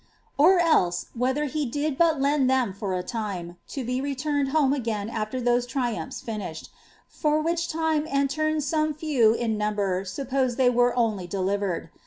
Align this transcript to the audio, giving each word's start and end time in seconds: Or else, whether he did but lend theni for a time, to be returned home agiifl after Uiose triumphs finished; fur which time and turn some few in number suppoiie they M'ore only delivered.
Or 0.35 0.57
else, 0.59 1.09
whether 1.13 1.45
he 1.45 1.63
did 1.63 1.95
but 1.95 2.19
lend 2.19 2.49
theni 2.49 2.75
for 2.75 2.95
a 2.95 3.03
time, 3.03 3.57
to 3.67 3.83
be 3.85 4.01
returned 4.01 4.49
home 4.49 4.73
agiifl 4.73 5.11
after 5.13 5.39
Uiose 5.39 5.67
triumphs 5.67 6.21
finished; 6.21 6.71
fur 7.07 7.39
which 7.39 7.67
time 7.67 8.07
and 8.09 8.27
turn 8.27 8.61
some 8.61 8.95
few 8.95 9.35
in 9.35 9.59
number 9.59 10.03
suppoiie 10.03 10.55
they 10.55 10.69
M'ore 10.71 10.91
only 10.97 11.27
delivered. 11.27 11.91